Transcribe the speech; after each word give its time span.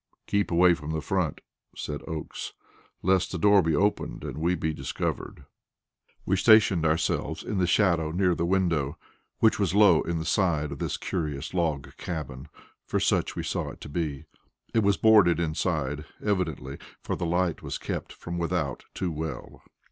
"Keep 0.25 0.49
away 0.49 0.73
from 0.73 0.89
the 0.93 0.99
front," 0.99 1.41
said 1.75 2.01
Oakes, 2.07 2.53
"lest 3.03 3.31
the 3.31 3.37
door 3.37 3.61
be 3.61 3.75
opened 3.75 4.23
and 4.23 4.39
we 4.39 4.55
be 4.55 4.73
discovered." 4.73 5.45
We 6.25 6.37
stationed 6.37 6.87
ourselves 6.87 7.43
in 7.43 7.59
the 7.59 7.67
shadow 7.67 8.09
near 8.09 8.33
the 8.33 8.43
window, 8.47 8.97
which 9.41 9.59
was 9.59 9.75
low 9.75 10.01
in 10.01 10.17
the 10.17 10.25
side 10.25 10.71
of 10.71 10.79
this 10.79 10.97
curious 10.97 11.53
log 11.53 11.95
cabin 11.97 12.47
for 12.83 12.99
such 12.99 13.35
we 13.35 13.43
saw 13.43 13.69
it 13.69 13.81
to 13.81 13.89
be. 13.89 14.25
It 14.73 14.79
was 14.81 14.97
boarded 14.97 15.39
inside 15.39 16.03
evidently, 16.19 16.79
for 17.03 17.15
the 17.15 17.27
light 17.27 17.61
was 17.61 17.77
kept 17.77 18.11
from 18.11 18.39
without 18.39 18.85
too 18.95 19.11
well. 19.11 19.61